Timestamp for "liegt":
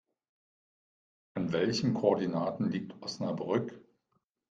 2.71-2.95